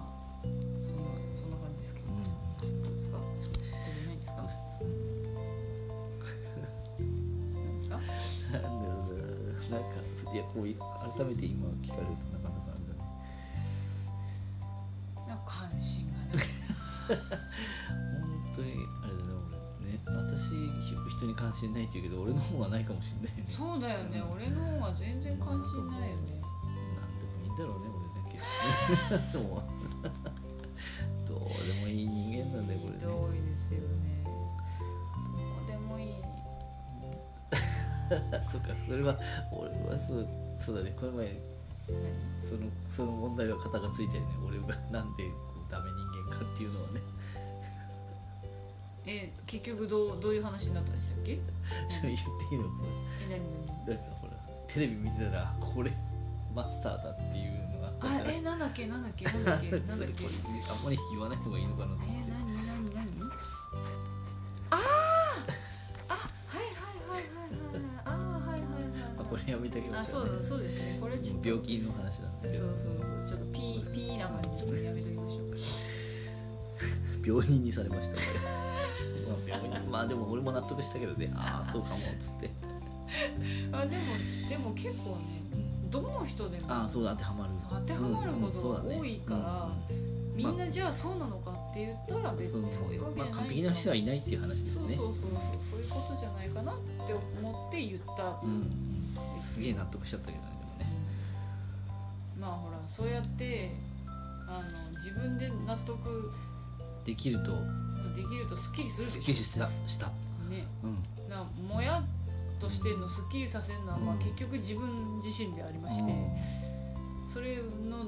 [0.82, 1.02] そんな
[1.36, 2.06] そんな感じですけど。
[2.08, 2.22] うん。
[2.22, 3.16] どうですか？
[10.30, 13.08] いやこう改めて今聞かれるとなかなかあれだね。
[15.26, 16.36] なんか関心がない
[21.18, 23.44] 人に関心ないって言うけど俺の方がないかもしれないね。
[23.44, 24.22] そうだよね。
[24.30, 26.40] 俺の方が全然関心ないよね。
[26.94, 28.38] なんでもいいんだろうね俺だけ。
[29.34, 29.66] でも
[31.26, 34.22] どうでもいい人間なんだよこれひねどいですよね。
[34.24, 34.30] ど
[35.64, 36.14] うでもいい。
[38.46, 39.18] そうかそれは
[39.50, 40.28] 俺はそう
[40.60, 40.94] そうだね。
[40.96, 41.40] この前
[42.40, 44.26] そのその問題は肩がついてるね。
[44.46, 47.00] 俺がなんでこうダメ人間かっていうのはね
[49.10, 51.38] え結局どうどういう話になったんでしたっけ？
[52.00, 52.70] それ言っていいのこ
[53.30, 53.40] え
[53.86, 54.32] 何れなんかほら
[54.66, 55.92] テレビ見てたらこれ
[56.54, 58.86] マスターだっていうのがあえなんだっけ？
[58.86, 59.24] なんだっけ？
[59.24, 59.70] なんだっけ？
[59.70, 60.24] なんだっけ？
[60.70, 62.30] あんまり言わない方がいいのかなとえ思って。
[62.32, 63.30] 何何何
[64.70, 64.78] あー！
[66.08, 66.72] あはいはい
[67.08, 67.82] はいはいはい。
[68.04, 68.68] あーはいはい
[69.16, 70.98] まあ、こはいれやめてあげまあしょそうそうですね。
[71.00, 71.48] これちょっと。
[71.48, 73.28] 病気の話なんですけどそうそうそう。
[73.28, 75.56] ちょっとピーピーな感じでやめときましょうか。
[77.26, 78.77] 病人にされましたこれ
[79.90, 81.32] まあでも俺も納得したけどね。
[81.34, 82.50] ああそうかもっつって、
[83.72, 84.02] あでも
[84.48, 85.56] でも結構ねう
[85.86, 89.00] ん、どの人でもああそうだ当てはまる当てはまることがうんうんそうだね。
[89.00, 89.70] 多いから
[90.34, 94.80] みんなじゃあそうなのかって言ったら別にそういうわけじゃないまあ、完璧な人はいないっていう話ですね。
[94.80, 95.14] そうそうそう。
[95.14, 95.16] そう
[95.70, 100.96] そういうことじゃないかなって思って言ったうんうんすげえ納得しちゃったけどねでもね。
[102.38, 103.72] まあほらそうやって
[104.46, 106.30] あの自分で納得
[107.04, 107.52] できると
[108.22, 109.20] できるとすっきりするでしょ。
[109.20, 110.06] すっきりしたした。
[110.48, 110.66] ね。
[110.82, 111.30] うん。
[111.30, 114.20] なもやっとしてるのすっきりさせるのは、まあ、うん。
[114.20, 116.12] 結局自分自身でありまして、
[117.32, 117.56] それ
[117.88, 118.06] の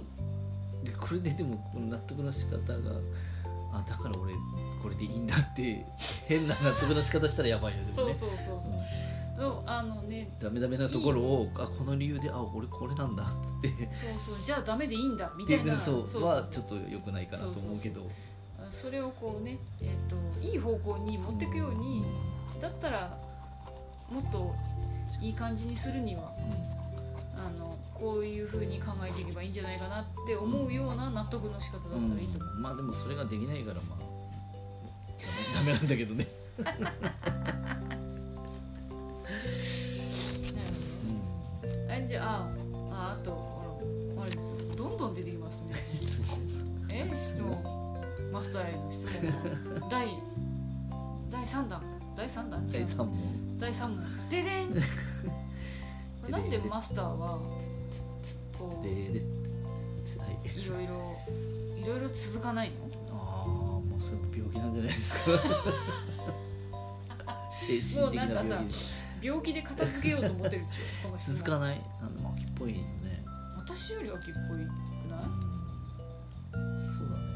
[0.82, 2.90] でこれででも納得の仕方が
[3.72, 4.32] あだから俺
[4.82, 5.84] これでいいんだって
[6.26, 9.40] 変な納得の仕方したらやばいよねそうそうそうそう。
[9.40, 13.88] のあのねダメダメなところをあこの理由であ俺これなんだっつって。
[13.92, 14.44] そうそう。
[14.44, 15.78] じゃあダメでいいんだみたいな。
[15.78, 16.06] そう。
[16.06, 18.02] そうはちょっと良くないかなと思うけど。
[18.02, 18.06] そ
[18.90, 22.04] れをこうね、えー、といい方向に持っていくように、
[22.60, 23.18] だったら
[24.10, 24.54] もっと
[25.20, 26.32] いい感じにするには
[27.36, 32.54] あのこういうふうに考えていけばいいんじゃないかなって思うような納得の仕方だったらうんいいと思う。
[32.60, 34.10] まあでもそれができないからまあ
[35.54, 36.26] ダメなんだけどね、
[48.52, 50.08] 問マスターへの質問第
[51.30, 51.82] 第3弾
[52.16, 53.58] 第3弾第3問。
[53.58, 54.28] 第3問。
[54.28, 54.74] ででん。
[56.30, 57.38] なんでマスターは
[58.58, 59.16] こうい。
[60.60, 61.16] いろいろ
[61.78, 62.76] いろいろ続かないの？
[63.12, 65.20] ああもうそれも病気なんじゃないですか。
[67.60, 68.74] 精神的な病気もうなんか
[69.22, 71.80] 病気で片付けようと思ってるでしょ この質問続かない。
[72.00, 73.24] あの秋っぽいね。
[73.56, 74.68] 私より秋っぽいく
[75.10, 75.20] ない？
[76.54, 76.80] うん。
[76.82, 77.29] そうだね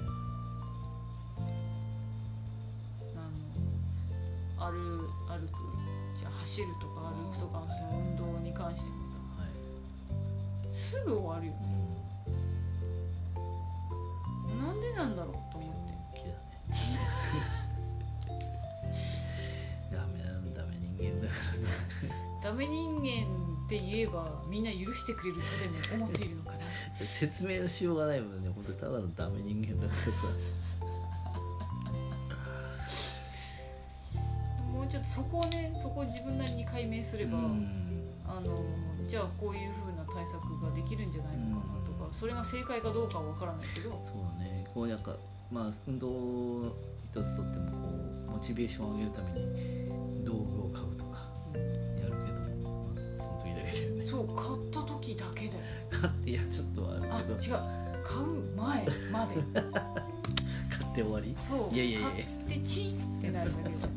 [4.70, 4.98] 歩
[5.29, 5.59] 歩く
[6.18, 11.53] じゃあ走るとか歩くとかその運動に関してもさはいすぐ終わるよ
[14.50, 16.35] うんなんでなんだろうと思って気だね
[19.92, 21.35] ダメなんダメ人間だか
[22.42, 26.59] らダメ人間って言えばみんな許してくれるとでも思っているのかな
[26.98, 30.29] 説明のしようがないもんね本当ただのダメ人間だからさ
[35.04, 37.68] そこをねそこを自分なりに解明すれば、うん。
[38.26, 38.64] あの
[39.06, 43.90] じゃあこういう風な対策ができるんじゃないのかなとか、それが正解かどうかは分からないけど。
[43.90, 44.66] そうだね。
[44.72, 45.14] こうなんか
[45.52, 46.72] まあ運動
[47.04, 47.76] 一つとってもこ
[48.28, 54.06] うモチベーションを上げるために道具を買うとかやるけど、まあ、その時だけだよね。
[54.06, 55.60] そう買った時だけだよ。
[55.90, 57.56] 買っていやちょっとはああるけど。
[57.56, 57.60] 違う。
[58.02, 59.34] 買う前まで。
[59.62, 61.36] 買って終わり？
[61.38, 61.74] そう。
[61.74, 62.08] いやいやいや。
[62.08, 63.88] 買ってチンってなるだけだ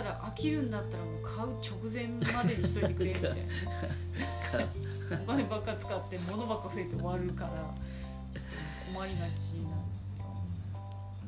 [0.00, 3.36] ったら飽きるんだったらもう買う直前までにしといてくれみたいな。
[5.22, 10.24] お金ばっか使って物ばっか増えて終わるからちょっと困りがちなんですよ。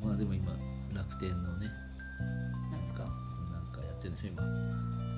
[0.03, 0.51] まあでも今
[0.93, 1.67] 楽天のね
[2.71, 3.03] なんですか？
[3.03, 4.43] なんかやってるんでしょ今。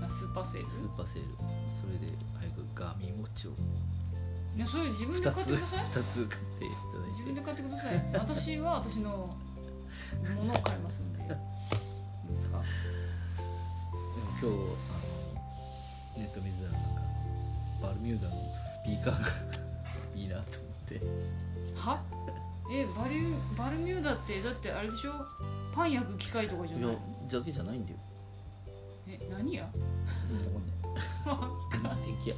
[0.05, 0.69] あスーパーセール？
[0.69, 1.27] スーパーセール。
[1.69, 3.51] それで早くガーミンウォッチを。
[4.55, 5.85] いやそれ自分2で買っつてください。
[5.85, 7.09] 2つ買っていただいて。
[7.11, 8.09] 自分で買ってください。
[8.13, 9.09] 私は私の
[10.35, 11.19] ものを買いますんで。
[11.23, 11.27] いい
[12.35, 12.61] ですか？
[14.41, 14.63] 今日あの
[16.17, 17.01] ネット見てたらなんか
[17.81, 19.27] バルミューダのスピーカーが
[20.15, 21.01] いいなと思って。
[21.75, 22.01] は？
[22.71, 25.11] えバリュバルミューダってだってあれでしょ？
[25.73, 26.81] パン焼く機械とかじゃい？
[26.81, 27.01] やないの
[27.39, 27.97] だけじゃないんだよ。
[29.07, 29.67] え何や？
[29.75, 29.77] う
[31.27, 31.37] んわ
[31.69, 31.95] かんない。
[32.05, 32.35] 電気屋。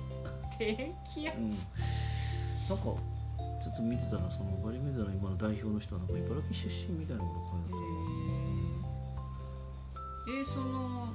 [0.58, 1.34] 電気屋？
[1.34, 1.50] うん。
[1.52, 1.66] なんか
[3.62, 7.62] ちょっと見てたらそのバルミューダの今の代表の人はなんか茨城出身みたいなこと
[10.28, 11.14] え書いてー、えーその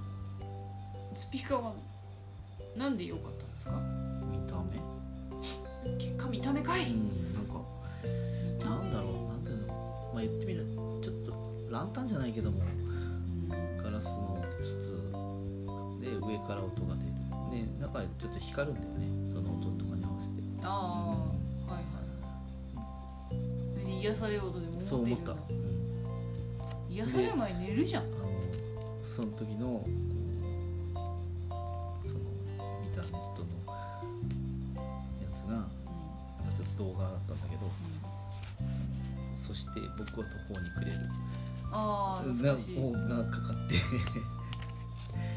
[1.16, 1.72] スピーカーは
[2.76, 3.72] なんで良かったんですか？
[4.30, 4.78] 見た目？
[5.98, 7.54] 結果見た目かい、うんなんか
[8.64, 9.72] なんだろうなんていうの？
[10.12, 10.66] まあ言ってみる
[11.02, 11.32] ちょっと
[11.70, 13.82] ランタンじゃないけどもうん。
[13.82, 15.10] ガラスの筒
[16.00, 17.12] で上から音が出る。
[17.50, 19.06] で中でちょっと光るんだよね。
[19.32, 20.32] その音とかに合わせて。
[20.62, 22.00] ああ、はいは
[23.82, 25.34] いで癒されようとでもそう思った、
[26.90, 28.04] 癒される前に寝るじゃん。
[29.04, 29.82] その時の
[39.80, 40.98] て僕は途方に暮れる。
[41.70, 42.78] ああな懐かしい。
[42.78, 43.74] もうがかかって。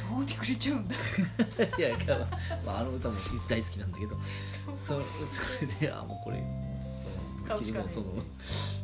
[0.09, 0.95] どうにくれちゃうんだ。
[1.77, 2.27] いやいや、
[2.65, 3.15] まあ、あの歌も
[3.47, 4.17] 大好きなんだけど。
[4.73, 4.99] そそ
[5.61, 6.43] れであもうこれ
[7.47, 8.13] そのその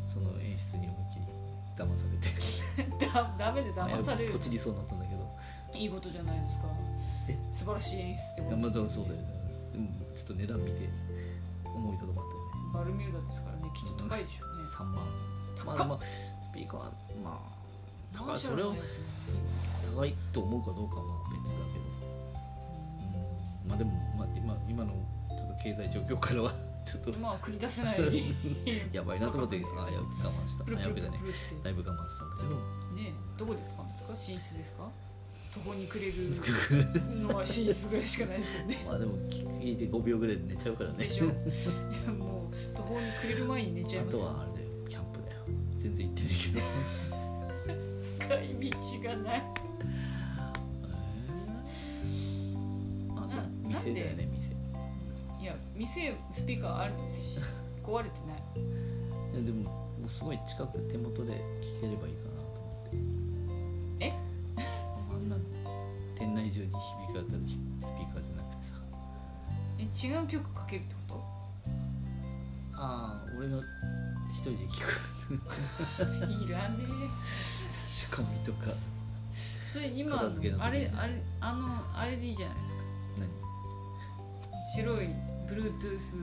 [0.05, 1.25] その演出に思いっきり
[1.77, 3.05] 騙されて。
[3.13, 4.33] だダメで騙される。
[4.33, 5.35] ポチりそうになったんだけど。
[5.73, 6.65] いいことじゃないですか。
[7.27, 7.37] え？
[7.51, 9.15] 素晴らしい演出ってことですよねそうだよ。
[9.17, 9.27] ね
[9.73, 10.89] でもちょっと値段見て
[11.65, 12.73] 思いとどまったよね。
[12.73, 13.63] バルミューダですからね。
[13.75, 14.69] きっと高いでしょうね。
[14.69, 15.34] 3万
[15.65, 15.99] まあまあ
[16.43, 16.91] スピーカーは
[17.23, 21.85] まあ高マーシャいそれをルのやつ高いと思うかどうかは別だけど。
[23.63, 23.69] うん。
[23.69, 24.91] まあでも、まあ、今今の
[25.29, 26.51] ちょっと経済状況からは
[26.85, 27.11] ちょっと。
[27.11, 27.99] うんまあ繰り出せない。
[28.91, 29.65] やばいなと思って あや
[29.99, 30.63] 我慢した。
[30.63, 31.11] プルプあやべだい
[31.73, 32.49] ぶ我慢したんだけど。
[32.95, 34.13] てねどこで使うんですか？
[34.13, 34.89] 寝室ですか？
[35.53, 36.35] 途方に暮れる
[37.21, 38.83] のは寝室ぐらいしかないですよね。
[38.85, 40.97] まあでも聞いて5秒ぐらいで寝ちゃうからね。
[40.97, 41.25] でしょ。
[41.25, 44.19] いやもう途方に暮れる前に寝ちゃいあますよ。
[44.21, 44.45] とは
[48.01, 49.43] 使い道がない。
[53.67, 54.55] 店だよね店
[55.41, 57.39] いや店スピーカーあるし
[57.83, 58.37] 壊れてない。
[59.33, 62.91] いやでももうすごい近く手元で聞ければいいかなと思っ
[63.99, 64.05] て。
[64.05, 64.13] え？
[65.11, 65.35] あんな。
[66.17, 68.73] 店内中に響かったりスピーカーじゃなくてさ。
[69.77, 71.21] え違う曲かけるってこ
[72.73, 73.57] ああ俺が
[74.31, 74.87] 一人で聞く。
[74.87, 75.14] と
[76.45, 76.85] いらねえ
[77.87, 78.71] 仕込みとか。
[79.71, 80.67] それ今片付けの時に。
[80.67, 82.81] あれあれあのあれでいいじゃないですか。
[83.19, 83.29] 何？
[84.75, 85.07] 白い
[85.47, 86.17] Bluetooth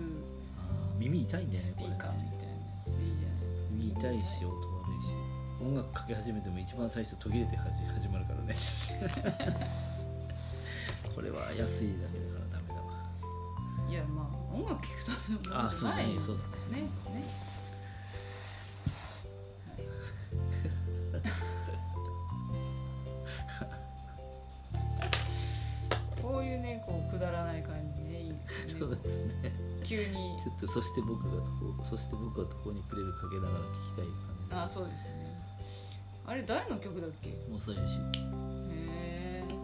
[0.59, 3.69] あー耳痛いんだよスねこれピーカーみねたいなやつでいいじゃないですか。
[3.73, 5.11] 耳痛いし音悪いし。
[5.62, 8.57] 音楽かけ始めても一番最初途切れてはじ始まるからね。
[11.15, 13.11] これは安いだけだからダメだわ。
[13.88, 16.81] いやまあ音楽聴くためのものあそうじゃないねそうですね。
[16.81, 17.52] ねね
[28.83, 29.55] そうですね。
[29.85, 30.37] 急に。
[30.42, 34.07] ちょっとそして僕がこうそして僕はとこにくれるかけながら聞きたい
[34.51, 35.33] 感あそうですね。
[36.27, 37.29] あれ誰の曲だっけ？
[37.29, 37.85] へじもう最終
[38.73, 39.55] え最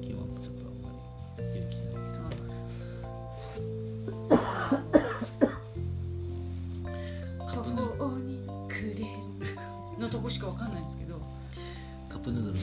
[0.00, 0.88] 近はちょっとあんま
[1.38, 2.14] り出る気がない
[7.52, 9.06] 途方に暮れる。
[9.98, 11.20] のとこしかわかんないんですけど。
[12.08, 12.58] カップヌードル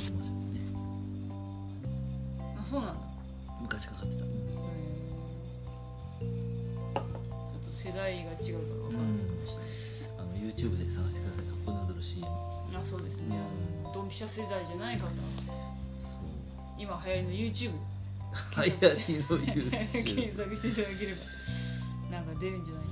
[14.14, 15.08] あのドンピシャ世代じゃない方。
[16.78, 17.72] 今流行りの YouTube
[18.64, 19.72] 流行りの YouTube
[20.06, 21.22] 検索していただければ。
[22.12, 22.83] なんか出るんじゃない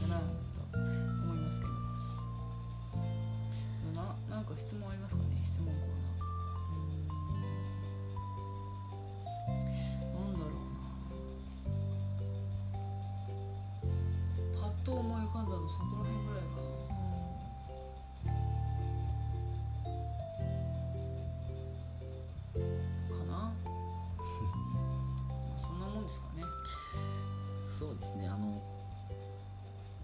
[27.81, 28.27] そうですね。
[28.27, 28.61] あの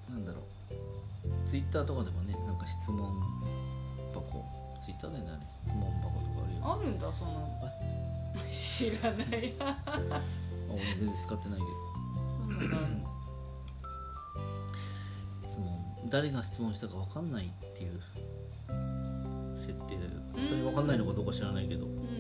[0.09, 1.47] なんだろう。
[1.47, 3.21] Twitter とかでもねなんか質問
[4.15, 4.43] 箱。
[4.83, 5.23] Twitter でね。
[5.63, 7.47] 質問箱とかあるよあるんだそんなの。
[8.49, 9.53] 知らない。
[9.59, 9.77] な
[10.17, 10.21] あ
[10.71, 11.71] 俺全然使ってないけど。
[15.47, 16.09] 質問。
[16.09, 18.01] 誰が質問したか分かんないっていう
[19.55, 21.85] 設定で本当に分かんないのかどうか知らないけど。
[21.85, 22.16] うん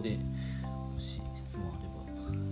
[0.00, 1.96] でもし質問あれば。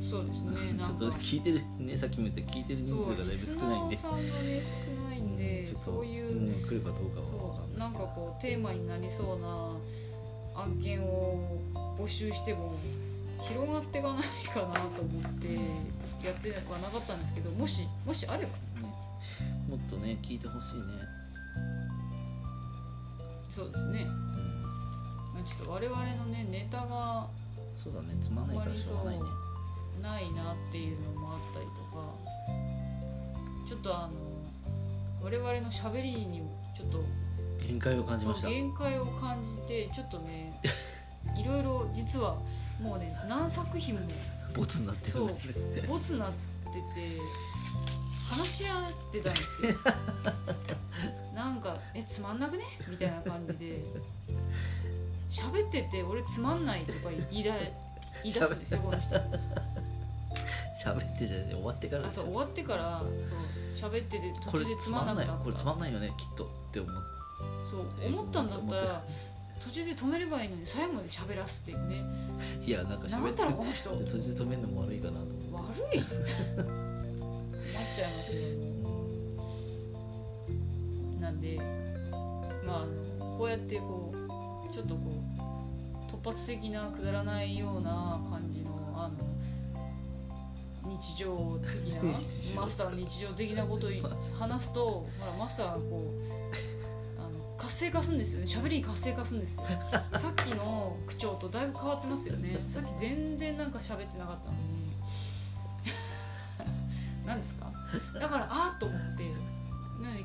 [0.00, 3.88] そうですね ちょっと聞いてるねさっきも言った聞いてる人数がだいぶ少ないんで。
[3.88, 9.72] そうリスナーさんがね少ないんで、うんちょっとそういう質問が来るかどうかはうなんかこうテーマになりそうな
[10.62, 11.58] 案件を
[11.98, 12.74] 募集しても
[13.40, 15.54] 広がっていかないかなと思って
[16.26, 18.52] やってはなかったんですけどもしもしあれば。
[18.80, 19.04] ね。
[19.68, 20.82] もっとね聞いてほしいね、
[23.50, 24.06] そうですね
[25.46, 27.26] ちょっと我々のねネタが
[27.76, 28.16] そうだね。
[28.20, 29.24] つまんないからしょうがないね。
[30.02, 32.04] ないなっていうのもあったりとか
[33.68, 34.12] ちょっとあの
[35.22, 36.42] 我々のしゃべりに
[36.76, 37.04] ちょっと
[37.66, 40.52] 限界を感じました限界を感じてちょっとね。
[41.38, 42.36] いろいろ実は
[42.80, 43.16] もうね。
[43.28, 44.00] 何作品も
[44.54, 45.36] ボツになってるそう
[45.88, 46.34] ボツになって
[47.00, 47.18] て
[48.30, 49.74] 話し合ってたんですよ
[51.34, 53.84] なんか「えつまんなくね?」みたいな感じで
[55.34, 57.54] 喋ってて「俺つまんない」とか言いだ
[58.22, 59.16] 言い出すんですよこの人。
[60.84, 62.22] 喋ってて終わってからですよ。
[62.22, 63.02] あと終わってから
[63.80, 65.44] そう喋ってて途これ中でつまんなくなった。
[65.44, 66.94] これつまんないよねきっとって思っ
[67.70, 69.02] そう思ったんだったら
[69.64, 72.04] 途中で止めればいいのに最後まで喋らすっていうね。
[72.64, 73.90] いやなんかなん喋ってだろうこの人。
[73.90, 76.00] 途中で止めるのも悪いかなと思悪い。
[76.00, 76.06] 困っ
[77.96, 78.84] ちゃいますね。
[81.20, 81.58] なんで
[82.66, 85.23] まああのこうやってこうちょっとこう突
[86.24, 89.34] 発的なくだらないような感じのあの
[90.86, 92.02] 日常的な
[92.60, 93.90] マスターの日常的なことを
[94.38, 98.46] 話すとほらマスターがこうあの活性化するんですよね。
[98.46, 99.64] 喋りに活性化するんですよ。
[100.18, 102.58] さっきの口調とだいぶ変わってますよね。
[102.68, 104.83] さっき全然なんか喋ってなかったのに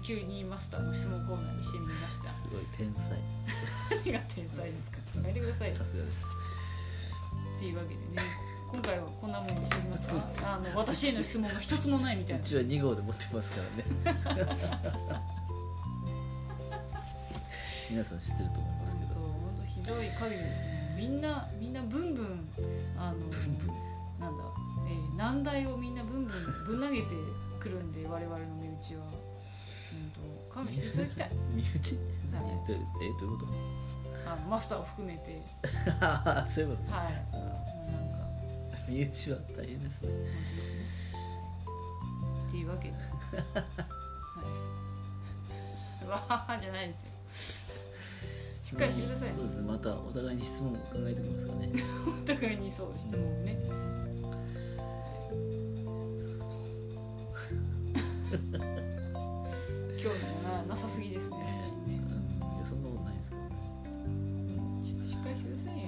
[0.09, 2.31] 急にマスターの質問コーナーにしてみました。
[2.33, 3.13] すごい天才。
[4.03, 4.97] 何が天才ですか？
[5.21, 6.25] 変えてくださいさすがです。
[7.57, 8.23] っていうわけでね。
[8.71, 10.13] 今回はこんなもんにしてみますか？
[10.45, 12.41] あの私への質問が一つもないみたいな。
[12.41, 13.85] うちは二号で持ってますからね。
[17.91, 19.13] 皆さん知ってると思いますけど。
[19.13, 20.95] 本当ひどい限りですね。
[20.97, 22.49] みんなみんなブンブン
[22.97, 23.67] あのブンブン。
[24.19, 24.43] なんだ、
[24.89, 27.07] えー、難題をみんなブンブンぶん投げて
[27.59, 29.28] くるんで我々の身内は。
[30.53, 32.77] 本当勘弁していただきたい身内はいえどえ
[33.21, 33.45] どういうこ
[34.25, 35.41] あのマスターを含めて。
[35.61, 35.69] と
[36.05, 36.91] あそういうこと？
[36.93, 37.25] はい。
[37.33, 40.09] あなんか身内は大変ですね。
[42.47, 42.93] っていうわけで。
[42.95, 42.99] は
[46.03, 46.07] い。
[46.07, 47.09] わははじゃないですよ。
[48.55, 49.33] しっかりしてくださいね。
[49.35, 49.61] そうですね。
[49.63, 51.71] またお互いに質問を考えておきますからね。
[52.23, 53.57] お互いにそう質問をね
[60.69, 61.43] ななさすぎですねね。
[61.45, 63.49] やそんなことないですけどね
[64.85, 65.85] ちょっとしっかりしてくださいよい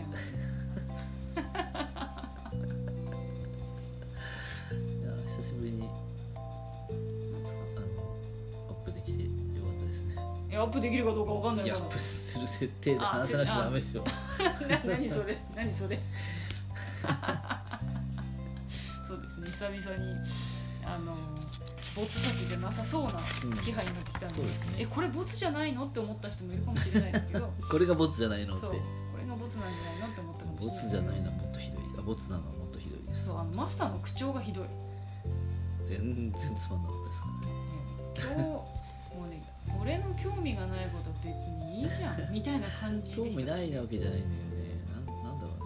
[5.05, 5.87] や久しぶりに
[8.67, 10.15] アップできてよかったですね
[10.51, 11.57] えアップできるかどうかわかん。
[11.57, 14.03] ないアップする設定で話さなくちゃダメでしょ。
[14.03, 14.11] な
[14.95, 15.99] 何それ何それ
[19.07, 19.47] そうですね。
[19.47, 20.15] 久々に
[20.83, 21.15] あの
[21.95, 23.11] ボツ先じゃなさそうな
[23.63, 24.67] 気配になってきたんで,、そうですね。
[24.79, 25.85] えこれボツじゃないの？
[25.85, 27.51] って思った人もいるかもしれないですけど。
[27.69, 28.55] これがボツじゃないの？
[28.55, 28.65] って。
[28.67, 28.73] こ
[29.19, 30.07] れがボツなんじゃないの？
[30.07, 30.75] って思ったかもしれない。
[30.75, 31.81] ボツじゃないのはもっとひどい。
[31.97, 33.25] あボツなのはもっとひどいです。
[33.25, 34.65] そうあのマスターの口調がひどい。
[35.85, 36.97] 全然つまんなかっ
[38.15, 38.29] たです。
[38.29, 38.43] からね。
[38.43, 39.43] 今日もうね
[39.81, 43.41] 俺の興味がないこと別にいいじゃんみたいな感じ興でした。
[43.41, 44.81] 味ないわけじゃないんだよね。
[44.93, 45.65] なんなんだろうね。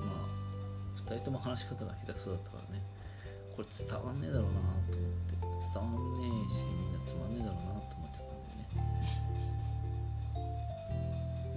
[0.00, 2.82] まあ2人とも話し方が下手くそだったからね。
[3.56, 4.80] これ伝わんねえだろうなと思っ
[5.30, 5.33] て
[5.74, 8.62] 伝わんねえしみんなつまんねえだろうなと思っちゃったんだよね。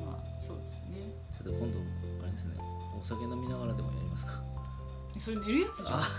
[0.03, 0.97] まあそうですね。
[1.31, 1.77] ちょっと今度
[2.23, 2.55] あれですね。
[2.99, 4.43] お酒飲みながらでもやりますか。
[5.19, 5.99] それ寝るやつじゃん。
[6.01, 6.07] あ。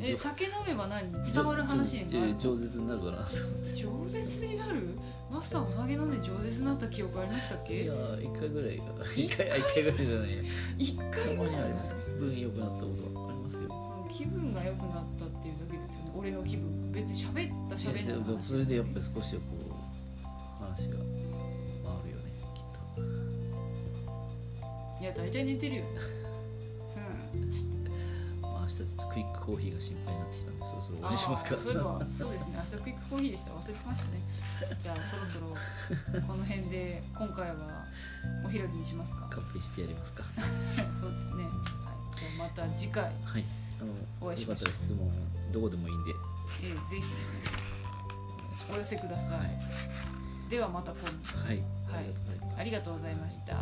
[0.00, 1.10] え酒飲めば何？
[1.24, 3.70] 伝わる話になる上舌になるかなと思って。
[3.74, 4.96] 饒舌になる？
[5.32, 9.50] マスターお酒飲んで饒舌になった記憶ありましたっいけや1回ぐらいが1回？
[9.50, 10.42] あ一回ぐらいじゃないや。
[10.78, 11.56] 一た回ぐらい。
[11.56, 11.92] あります。
[11.94, 13.09] 気分良くなったことは
[16.20, 19.40] 俺の気分別に喋った喋んないそれでやっぱり少しこ
[20.20, 20.24] う
[20.62, 22.64] 話が回るよねきっ
[25.00, 25.84] いや大体寝てるよ
[27.32, 27.50] うん。
[28.42, 31.56] 明日ちょっとクイックコーヒーが心配になってきたんでそろそろお願いしますか。
[31.56, 32.58] そういえばそうですね。
[32.58, 33.50] 明日クイックコーヒーでした。
[33.52, 34.20] 忘れてましたね。
[34.82, 35.56] じゃあそろそろ
[36.20, 37.86] この辺で今回は
[38.44, 39.26] お開きにしますか。
[39.32, 40.24] カップリしてやりますか。
[40.92, 41.52] そうですね、はい、
[42.12, 43.59] じゃあまた次回、はい
[44.20, 44.64] お会いしましょう。
[44.66, 45.10] たら質問
[45.52, 46.12] どこでもいいんで。
[46.62, 47.02] えーぜひ。
[48.72, 51.38] お寄せください、ではまた今度。
[51.38, 51.58] はい。
[51.92, 52.04] はい。
[52.58, 53.56] ありがとうございました